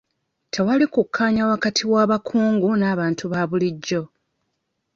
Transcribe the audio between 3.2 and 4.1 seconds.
ba bulijjo.